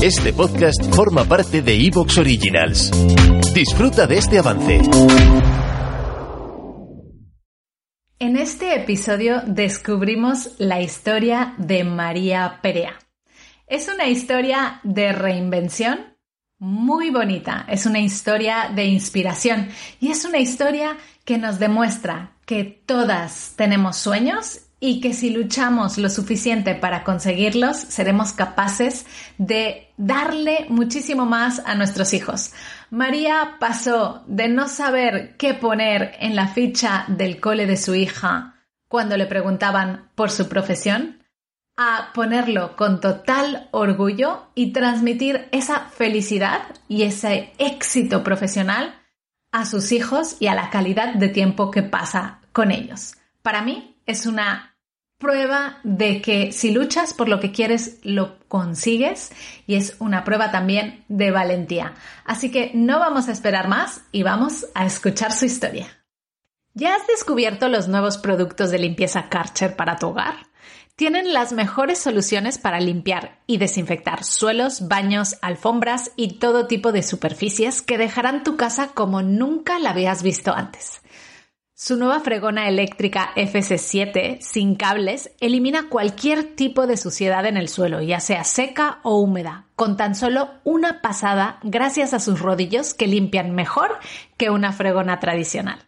Este 0.00 0.32
podcast 0.32 0.94
forma 0.94 1.24
parte 1.24 1.60
de 1.60 1.74
Evox 1.74 2.18
Originals. 2.18 2.92
Disfruta 3.52 4.06
de 4.06 4.18
este 4.18 4.38
avance. 4.38 4.80
En 8.20 8.36
este 8.36 8.76
episodio 8.76 9.42
descubrimos 9.44 10.52
la 10.58 10.80
historia 10.80 11.56
de 11.58 11.82
María 11.82 12.60
Perea. 12.62 12.96
Es 13.66 13.88
una 13.88 14.06
historia 14.06 14.78
de 14.84 15.10
reinvención 15.10 16.14
muy 16.60 17.10
bonita, 17.10 17.66
es 17.68 17.84
una 17.84 17.98
historia 17.98 18.70
de 18.72 18.84
inspiración 18.84 19.68
y 19.98 20.12
es 20.12 20.24
una 20.24 20.38
historia 20.38 20.96
que 21.24 21.38
nos 21.38 21.58
demuestra 21.58 22.36
que 22.46 22.62
todas 22.62 23.54
tenemos 23.56 23.96
sueños 23.96 24.60
y 24.80 25.00
que 25.00 25.12
si 25.12 25.30
luchamos 25.30 25.98
lo 25.98 26.08
suficiente 26.08 26.74
para 26.74 27.02
conseguirlos, 27.02 27.76
seremos 27.76 28.32
capaces 28.32 29.06
de 29.36 29.88
darle 29.96 30.66
muchísimo 30.68 31.26
más 31.26 31.60
a 31.64 31.74
nuestros 31.74 32.14
hijos. 32.14 32.52
María 32.90 33.56
pasó 33.58 34.22
de 34.26 34.48
no 34.48 34.68
saber 34.68 35.36
qué 35.36 35.54
poner 35.54 36.12
en 36.20 36.36
la 36.36 36.48
ficha 36.48 37.04
del 37.08 37.40
cole 37.40 37.66
de 37.66 37.76
su 37.76 37.94
hija 37.94 38.54
cuando 38.88 39.16
le 39.16 39.26
preguntaban 39.26 40.10
por 40.14 40.30
su 40.30 40.48
profesión, 40.48 41.22
a 41.76 42.10
ponerlo 42.12 42.74
con 42.74 43.00
total 43.00 43.68
orgullo 43.70 44.48
y 44.54 44.72
transmitir 44.72 45.48
esa 45.52 45.80
felicidad 45.90 46.62
y 46.88 47.02
ese 47.04 47.52
éxito 47.58 48.24
profesional 48.24 48.96
a 49.52 49.64
sus 49.64 49.92
hijos 49.92 50.36
y 50.40 50.48
a 50.48 50.54
la 50.54 50.70
calidad 50.70 51.14
de 51.14 51.28
tiempo 51.28 51.70
que 51.70 51.84
pasa 51.84 52.40
con 52.52 52.72
ellos. 52.72 53.14
Para 53.42 53.62
mí 53.62 53.87
es 54.08 54.26
una 54.26 54.74
prueba 55.18 55.78
de 55.84 56.22
que 56.22 56.50
si 56.50 56.70
luchas 56.70 57.12
por 57.12 57.28
lo 57.28 57.40
que 57.40 57.52
quieres, 57.52 57.98
lo 58.02 58.38
consigues 58.48 59.30
y 59.66 59.74
es 59.74 59.96
una 59.98 60.24
prueba 60.24 60.50
también 60.50 61.04
de 61.08 61.30
valentía. 61.30 61.94
Así 62.24 62.50
que 62.50 62.70
no 62.74 62.98
vamos 62.98 63.28
a 63.28 63.32
esperar 63.32 63.68
más 63.68 64.02
y 64.10 64.22
vamos 64.22 64.66
a 64.74 64.86
escuchar 64.86 65.32
su 65.32 65.44
historia. 65.44 65.86
¿Ya 66.74 66.94
has 66.94 67.06
descubierto 67.06 67.68
los 67.68 67.88
nuevos 67.88 68.18
productos 68.18 68.70
de 68.70 68.78
limpieza 68.78 69.28
Karcher 69.28 69.76
para 69.76 69.96
tu 69.96 70.08
hogar? 70.08 70.46
Tienen 70.94 71.32
las 71.32 71.52
mejores 71.52 71.98
soluciones 71.98 72.58
para 72.58 72.80
limpiar 72.80 73.40
y 73.46 73.58
desinfectar 73.58 74.24
suelos, 74.24 74.88
baños, 74.88 75.36
alfombras 75.42 76.12
y 76.16 76.38
todo 76.38 76.66
tipo 76.66 76.92
de 76.92 77.02
superficies 77.02 77.82
que 77.82 77.98
dejarán 77.98 78.42
tu 78.42 78.56
casa 78.56 78.88
como 78.94 79.22
nunca 79.22 79.78
la 79.78 79.90
habías 79.90 80.22
visto 80.22 80.54
antes. 80.54 81.00
Su 81.80 81.96
nueva 81.96 82.18
fregona 82.18 82.66
eléctrica 82.66 83.30
FC7 83.36 84.40
sin 84.40 84.74
cables 84.74 85.30
elimina 85.38 85.88
cualquier 85.88 86.56
tipo 86.56 86.88
de 86.88 86.96
suciedad 86.96 87.46
en 87.46 87.56
el 87.56 87.68
suelo, 87.68 88.02
ya 88.02 88.18
sea 88.18 88.42
seca 88.42 88.98
o 89.04 89.20
húmeda, 89.20 89.66
con 89.76 89.96
tan 89.96 90.16
solo 90.16 90.50
una 90.64 91.00
pasada 91.00 91.60
gracias 91.62 92.14
a 92.14 92.18
sus 92.18 92.40
rodillos 92.40 92.94
que 92.94 93.06
limpian 93.06 93.52
mejor 93.52 93.96
que 94.36 94.50
una 94.50 94.72
fregona 94.72 95.20
tradicional. 95.20 95.78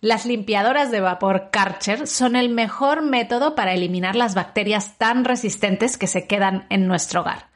Las 0.00 0.24
limpiadoras 0.24 0.90
de 0.90 1.02
vapor 1.02 1.50
Karcher 1.52 2.06
son 2.06 2.34
el 2.34 2.48
mejor 2.48 3.02
método 3.02 3.54
para 3.54 3.74
eliminar 3.74 4.16
las 4.16 4.34
bacterias 4.34 4.96
tan 4.96 5.26
resistentes 5.26 5.98
que 5.98 6.06
se 6.06 6.26
quedan 6.26 6.64
en 6.70 6.86
nuestro 6.86 7.20
hogar 7.20 7.49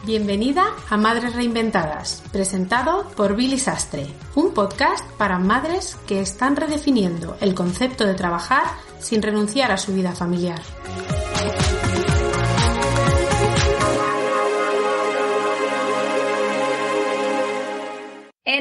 Bienvenida 0.06 0.64
a 0.88 0.96
Madres 0.96 1.34
Reinventadas, 1.34 2.24
presentado 2.32 3.06
por 3.10 3.36
Billy 3.36 3.58
Sastre, 3.58 4.06
un 4.34 4.54
podcast 4.54 5.04
para 5.18 5.38
madres 5.38 5.98
que 6.06 6.22
están 6.22 6.56
redefiniendo 6.56 7.36
el 7.42 7.54
concepto 7.54 8.06
de 8.06 8.14
trabajar 8.14 8.64
sin 8.98 9.20
renunciar 9.20 9.72
a 9.72 9.76
su 9.76 9.92
vida 9.92 10.12
familiar. 10.12 10.62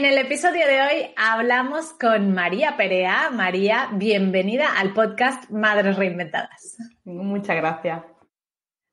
En 0.03 0.12
el 0.12 0.18
episodio 0.18 0.68
de 0.68 0.81
hoy 0.81 1.14
hablamos 1.16 1.94
con 1.94 2.34
María 2.34 2.75
Perea. 2.75 3.30
María, 3.30 3.88
bienvenida 3.94 4.78
al 4.78 4.94
podcast 4.94 5.50
Madres 5.50 5.96
Reinventadas. 5.96 6.75
Muchas 7.06 7.56
gracias. 7.56 8.03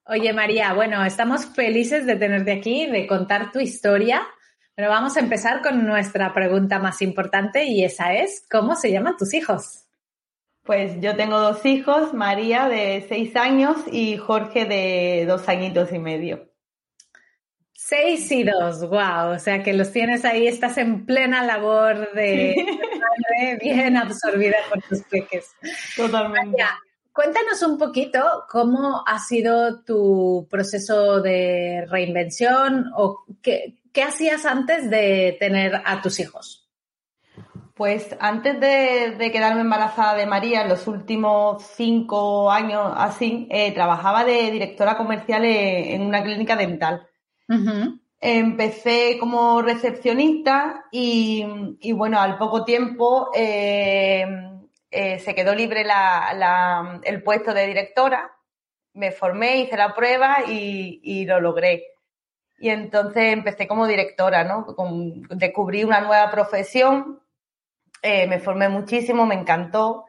Oye, 0.04 0.32
María, 0.32 0.72
bueno, 0.72 1.04
estamos 1.04 1.46
felices 1.46 2.06
de 2.06 2.14
tenerte 2.14 2.52
aquí, 2.52 2.86
de 2.86 3.08
contar 3.08 3.50
tu 3.50 3.58
historia, 3.58 4.24
pero 4.76 4.88
vamos 4.88 5.16
a 5.16 5.20
empezar 5.20 5.62
con 5.62 5.84
nuestra 5.84 6.32
pregunta 6.32 6.78
más 6.78 7.02
importante 7.02 7.64
y 7.64 7.82
esa 7.82 8.14
es, 8.14 8.46
¿cómo 8.48 8.76
se 8.76 8.92
llaman 8.92 9.16
tus 9.16 9.34
hijos? 9.34 9.86
Pues 10.62 11.00
yo 11.00 11.16
tengo 11.16 11.40
dos 11.40 11.66
hijos, 11.66 12.14
María 12.14 12.68
de 12.68 13.04
seis 13.08 13.34
años 13.34 13.78
y 13.90 14.16
Jorge 14.16 14.64
de 14.64 15.24
dos 15.26 15.48
añitos 15.48 15.92
y 15.92 15.98
medio. 15.98 16.49
Seis 17.82 18.30
y 18.30 18.44
dos, 18.44 18.88
wow. 18.88 19.32
O 19.34 19.38
sea 19.38 19.62
que 19.62 19.72
los 19.72 19.90
tienes 19.90 20.26
ahí, 20.26 20.46
estás 20.46 20.76
en 20.76 21.06
plena 21.06 21.42
labor 21.42 22.12
de 22.12 22.54
madre, 23.00 23.58
bien 23.60 23.96
absorbida 23.96 24.58
por 24.68 24.82
tus 24.82 25.00
peques. 25.04 25.50
Totalmente. 25.96 26.62
Cuéntanos 27.10 27.62
un 27.62 27.78
poquito 27.78 28.44
cómo 28.50 29.02
ha 29.06 29.18
sido 29.18 29.82
tu 29.82 30.46
proceso 30.50 31.22
de 31.22 31.86
reinvención 31.88 32.92
o 32.94 33.24
qué, 33.42 33.74
hacías 34.06 34.44
antes 34.44 34.88
de 34.90 35.36
tener 35.40 35.82
a 35.84 36.02
tus 36.02 36.20
hijos. 36.20 36.68
Pues 37.74 38.14
antes 38.20 38.60
de, 38.60 39.30
quedarme 39.32 39.62
embarazada 39.62 40.14
de 40.14 40.26
María, 40.26 40.62
en 40.62 40.68
los 40.68 40.86
últimos 40.86 41.62
cinco 41.62 42.50
años 42.52 42.92
así, 42.94 43.48
eh, 43.50 43.72
trabajaba 43.72 44.24
de 44.24 44.50
directora 44.50 44.98
comercial 44.98 45.44
en, 45.46 46.02
una 46.02 46.22
clínica 46.22 46.56
dental. 46.56 47.09
Empecé 48.22 49.16
como 49.18 49.62
recepcionista 49.62 50.84
y, 50.90 51.44
bueno, 51.92 52.20
al 52.20 52.36
poco 52.38 52.64
tiempo 52.64 53.30
eh, 53.34 54.26
eh, 54.90 55.18
se 55.20 55.34
quedó 55.34 55.54
libre 55.54 55.84
el 57.04 57.22
puesto 57.22 57.54
de 57.54 57.66
directora, 57.66 58.30
me 58.94 59.12
formé, 59.12 59.60
hice 59.60 59.76
la 59.76 59.94
prueba 59.94 60.38
y, 60.46 61.24
lo 61.24 61.40
logré. 61.40 61.84
Y 62.58 62.68
entonces 62.68 63.32
empecé 63.32 63.66
como 63.66 63.86
directora, 63.86 64.44
¿no? 64.44 64.66
descubrí 65.30 65.82
una 65.84 66.00
nueva 66.00 66.30
profesión, 66.30 67.20
eh, 68.02 68.26
me 68.26 68.38
formé 68.38 68.68
muchísimo, 68.68 69.26
me 69.26 69.34
encantó 69.34 70.04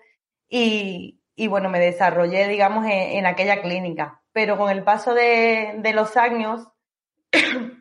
y, 0.50 1.22
bueno, 1.48 1.70
me 1.70 1.80
desarrollé, 1.80 2.48
digamos, 2.48 2.86
en, 2.88 3.26
aquella 3.26 3.62
clínica. 3.62 4.22
Pero 4.34 4.58
con 4.58 4.70
el 4.70 4.84
paso 4.84 5.14
de, 5.14 5.80
los 5.94 6.18
años 6.18 6.68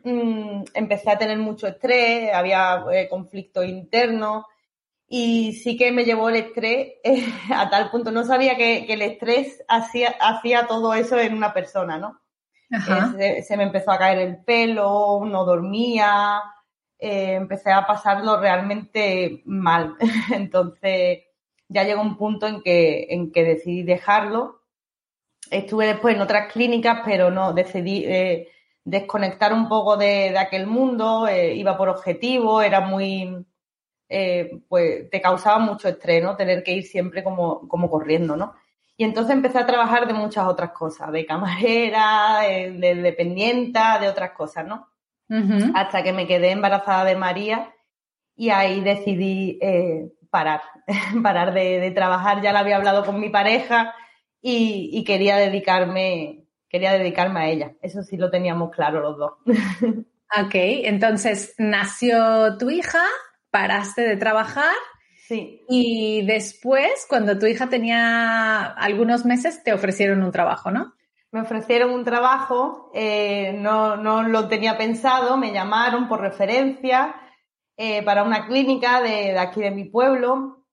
mm, 0.03 0.63
empecé 0.73 1.11
a 1.11 1.17
tener 1.17 1.37
mucho 1.37 1.67
estrés, 1.67 2.33
había 2.33 2.83
eh, 2.91 3.07
conflictos 3.09 3.65
internos 3.65 4.45
y 5.13 5.55
sí 5.55 5.75
que 5.75 5.91
me 5.91 6.05
llevó 6.05 6.29
el 6.29 6.37
estrés 6.37 6.93
eh, 7.03 7.25
a 7.53 7.69
tal 7.69 7.91
punto. 7.91 8.11
No 8.11 8.23
sabía 8.23 8.55
que, 8.55 8.85
el 8.85 9.01
estrés 9.01 9.61
hacía, 9.67 10.15
hacía 10.21 10.67
todo 10.67 10.93
eso 10.93 11.19
en 11.19 11.33
una 11.33 11.53
persona, 11.53 11.97
¿no? 11.97 12.21
Eh, 13.19 13.43
se, 13.43 13.57
me 13.57 13.63
empezó 13.63 13.91
a 13.91 13.97
caer 13.97 14.19
el 14.19 14.37
pelo, 14.45 15.21
no 15.25 15.43
dormía, 15.43 16.41
eh, 16.97 17.33
empecé 17.33 17.73
a 17.73 17.85
pasarlo 17.85 18.39
realmente 18.39 19.41
mal. 19.43 19.97
Entonces 20.33 21.19
ya 21.67 21.83
llegó 21.83 22.01
un 22.01 22.15
punto 22.15 22.47
en 22.47 22.61
que, 22.61 23.07
en 23.09 23.33
que 23.33 23.43
decidí 23.43 23.83
dejarlo. 23.83 24.61
Estuve 25.49 25.87
después 25.87 26.15
en 26.15 26.21
otras 26.21 26.53
clínicas, 26.53 27.01
pero 27.03 27.29
no, 27.29 27.51
decidí 27.51 28.05
desconectar 28.83 29.53
un 29.53 29.69
poco 29.69 29.97
de, 29.97 30.31
de 30.31 30.39
aquel 30.39 30.67
mundo, 30.67 31.27
iba 31.29 31.77
por 31.77 31.89
objetivo, 31.89 32.61
era 32.61 32.81
muy 32.81 33.45
eh, 34.13 34.59
pues 34.67 35.09
te 35.09 35.21
causaba 35.21 35.57
mucho 35.57 35.87
estrés, 35.87 36.21
¿no? 36.21 36.35
Tener 36.35 36.63
que 36.63 36.73
ir 36.73 36.83
siempre 36.83 37.23
como, 37.23 37.65
como 37.69 37.89
corriendo, 37.89 38.35
¿no? 38.35 38.53
Y 38.97 39.05
entonces 39.05 39.33
empecé 39.33 39.57
a 39.57 39.65
trabajar 39.65 40.05
de 40.05 40.13
muchas 40.13 40.45
otras 40.47 40.71
cosas, 40.71 41.13
de 41.13 41.25
camarera, 41.25 42.41
de, 42.41 42.95
dependienta, 42.95 43.99
de 43.99 44.09
otras 44.09 44.31
cosas, 44.31 44.67
¿no? 44.67 44.89
Hasta 45.75 46.03
que 46.03 46.11
me 46.11 46.27
quedé 46.27 46.51
embarazada 46.51 47.05
de 47.05 47.15
María 47.15 47.73
y 48.35 48.49
ahí 48.49 48.81
decidí 48.81 49.57
eh, 49.61 50.11
parar, 50.29 50.61
parar 51.23 51.53
de, 51.53 51.89
trabajar. 51.91 52.41
Ya 52.41 52.51
la 52.51 52.59
había 52.59 52.75
hablado 52.75 53.05
con 53.05 53.17
mi 53.17 53.29
pareja 53.29 53.95
y, 54.41 54.89
y, 54.91 55.05
quería 55.05 55.37
dedicarme, 55.37 56.40
quería 56.71 56.93
dedicarme 56.93 57.41
a 57.41 57.49
ella. 57.49 57.73
Eso 57.81 58.01
sí 58.01 58.17
lo 58.17 58.31
teníamos 58.31 58.71
claro 58.71 59.01
los 59.01 59.17
dos. 59.17 59.33
Ok, 60.33 60.53
entonces 60.53 61.55
nació 61.57 62.57
tu 62.57 62.69
hija 62.69 63.03
paraste 63.49 64.03
de 64.03 64.15
trabajar. 64.15 64.73
Sí. 65.27 65.61
Y 65.67 66.25
después, 66.25 67.05
cuando 67.09 67.37
tu 67.37 67.47
hija 67.47 67.67
tenía 67.67 68.67
algunos 68.67 69.25
meses, 69.25 69.61
te 69.61 69.73
ofrecieron 69.73 70.23
un 70.23 70.31
trabajo, 70.31 70.71
¿no? 70.71 70.93
Me 71.31 71.41
ofrecieron 71.41 71.91
un 71.91 72.05
trabajo, 72.05 72.91
eh, 72.93 73.51
no, 73.57 73.97
no, 73.97 74.23
lo 74.23 74.47
tenía 74.47 74.77
pensado, 74.77 75.35
me 75.35 75.51
llamaron 75.51 76.07
por 76.07 76.21
referencia 76.21 77.13
eh, 77.75 78.01
para 78.03 78.23
una 78.23 78.47
clínica 78.47 79.01
de, 79.01 79.37
aquí 79.37 79.59
de 79.59 79.71
mi 79.71 79.83
pueblo. 79.83 80.65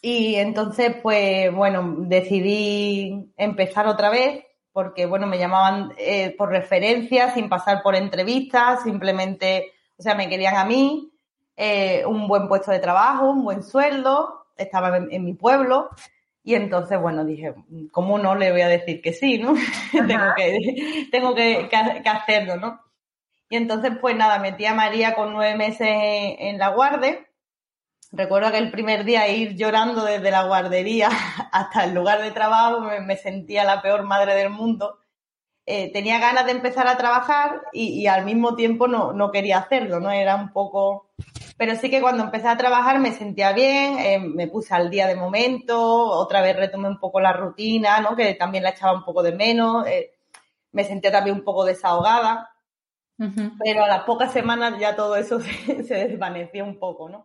Y 0.00 0.36
entonces, 0.36 0.96
pues 1.02 1.54
bueno, 1.54 1.96
decidí 1.98 3.30
empezar 3.36 3.86
otra 3.86 4.08
vez 4.08 4.42
porque, 4.76 5.06
bueno, 5.06 5.26
me 5.26 5.38
llamaban 5.38 5.94
eh, 5.96 6.34
por 6.36 6.50
referencia, 6.50 7.32
sin 7.32 7.48
pasar 7.48 7.82
por 7.82 7.96
entrevistas, 7.96 8.82
simplemente, 8.82 9.72
o 9.96 10.02
sea, 10.02 10.14
me 10.14 10.28
querían 10.28 10.54
a 10.54 10.66
mí 10.66 11.10
eh, 11.56 12.04
un 12.04 12.28
buen 12.28 12.46
puesto 12.46 12.72
de 12.72 12.78
trabajo, 12.78 13.30
un 13.30 13.42
buen 13.42 13.62
sueldo, 13.62 14.48
estaba 14.54 14.98
en, 14.98 15.24
mi 15.24 15.32
pueblo. 15.32 15.88
Y 16.44 16.56
entonces, 16.56 17.00
bueno, 17.00 17.24
dije, 17.24 17.54
¿cómo 17.90 18.18
no 18.18 18.34
le 18.34 18.52
voy 18.52 18.60
a 18.60 18.68
decir 18.68 19.00
que 19.00 19.14
sí, 19.14 19.38
no? 19.38 19.54
tengo 19.92 20.34
que, 20.36 21.08
tengo 21.10 21.34
que, 21.34 21.70
hacerlo, 22.04 22.56
¿no? 22.56 22.78
Y 23.48 23.56
entonces, 23.56 23.92
pues 23.98 24.14
nada, 24.14 24.38
metí 24.40 24.66
a 24.66 24.74
María 24.74 25.14
con 25.14 25.32
nueve 25.32 25.56
meses 25.56 25.88
en, 25.88 26.58
la 26.58 26.68
guardia. 26.68 27.25
Recuerdo 28.12 28.50
que 28.50 28.58
el 28.58 28.70
primer 28.70 29.04
día 29.04 29.28
ir 29.28 29.56
llorando 29.56 30.04
desde 30.04 30.30
la 30.30 30.44
guardería 30.44 31.08
hasta 31.52 31.84
el 31.84 31.94
lugar 31.94 32.22
de 32.22 32.30
trabajo, 32.30 32.80
me 33.02 33.16
sentía 33.16 33.64
la 33.64 33.82
peor 33.82 34.04
madre 34.04 34.34
del 34.34 34.50
mundo 34.50 35.00
eh, 35.68 35.92
tenía 35.92 36.20
ganas 36.20 36.46
de 36.46 36.52
empezar 36.52 36.86
a 36.86 36.96
trabajar 36.96 37.60
y, 37.72 38.06
al 38.06 38.24
mismo 38.24 38.54
tiempo 38.54 38.86
no, 38.86 39.12
no, 39.12 39.32
quería 39.32 39.58
hacerlo, 39.58 39.98
¿no? 39.98 40.12
Era 40.12 40.36
un 40.36 40.52
poco... 40.52 41.10
Pero 41.56 41.74
sí 41.74 41.90
que 41.90 42.00
cuando 42.00 42.22
empecé 42.22 42.46
a 42.46 42.56
trabajar 42.56 43.00
me 43.00 43.10
sentía 43.10 43.52
bien, 43.52 43.98
eh, 43.98 44.20
me 44.20 44.46
puse 44.46 44.74
al 44.74 44.90
día 44.90 45.08
de 45.08 45.16
momento, 45.16 45.76
otra 45.76 46.40
vez 46.40 46.54
retomé 46.54 46.88
un 46.88 47.00
poco 47.00 47.20
la 47.20 47.32
rutina, 47.32 48.00
¿no? 48.00 48.14
Que 48.14 48.34
también 48.34 48.62
la 48.62 48.70
echaba 48.70 48.96
un 48.96 49.04
poco 49.04 49.24
de 49.24 49.32
menos, 49.32 49.84
eh, 49.88 50.12
me 50.70 50.84
sentía 50.84 51.10
también 51.10 51.34
un 51.34 51.42
poco 51.44 51.64
desahogada, 51.64 52.52
pero 53.64 53.84
a 53.84 53.88
las 53.88 54.04
pocas 54.04 54.32
semanas 54.32 54.78
ya 54.78 54.94
todo 54.94 55.16
eso 55.16 55.40
se, 55.40 55.82
se 55.82 55.94
desvaneció 55.94 56.64
un 56.64 56.78
poco, 56.78 57.08
¿no? 57.08 57.24